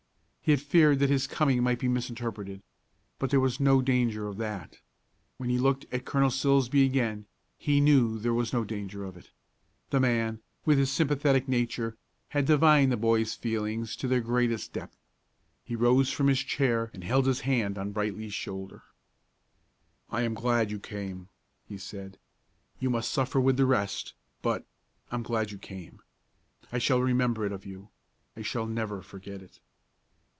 He 0.43 0.49
had 0.51 0.61
feared 0.61 0.97
that 0.99 1.09
his 1.11 1.27
coming 1.27 1.61
might 1.63 1.79
be 1.79 1.87
misinterpreted. 1.87 2.61
But 3.19 3.29
there 3.29 3.39
was 3.39 3.59
no 3.59 3.79
danger 3.81 4.27
of 4.27 4.37
that. 4.37 4.79
When 5.37 5.49
he 5.49 5.57
looked 5.59 5.85
at 5.93 6.03
Colonel 6.03 6.31
Silsbee 6.31 6.83
again 6.83 7.25
he 7.57 7.79
knew 7.79 8.17
there 8.17 8.33
was 8.33 8.51
no 8.51 8.65
danger 8.65 9.05
of 9.05 9.15
it. 9.15 9.29
The 9.91 9.99
man, 10.01 10.41
with 10.65 10.77
his 10.79 10.91
sympathetic 10.91 11.47
nature, 11.47 11.95
had 12.29 12.47
divined 12.47 12.91
the 12.91 12.97
boy's 12.97 13.33
feelings 13.35 13.95
to 13.97 14.07
their 14.09 14.19
greatest 14.19 14.73
depth. 14.73 14.97
He 15.63 15.75
rose 15.75 16.11
from 16.11 16.27
his 16.27 16.39
chair 16.39 16.89
and 16.93 17.07
laid 17.07 17.27
his 17.27 17.41
hand 17.41 17.77
on 17.77 17.91
Brightly's 17.93 18.33
shoulder. 18.33 18.81
"I 20.09 20.23
am 20.23 20.33
glad 20.33 20.69
you 20.71 20.79
came," 20.79 21.29
he 21.69 21.77
said. 21.77 22.17
"You 22.79 22.89
must 22.89 23.11
suffer 23.11 23.39
with 23.39 23.55
the 23.57 23.65
rest, 23.67 24.15
but 24.41 24.65
I 25.11 25.15
am 25.15 25.23
glad 25.23 25.51
you 25.51 25.59
came. 25.59 26.01
I 26.73 26.77
shall 26.79 26.99
remember 26.99 27.45
it 27.45 27.51
of 27.53 27.63
you, 27.65 27.89
I 28.35 28.41
shall 28.41 28.65
never 28.65 29.01
forget 29.03 29.41
it." 29.43 29.61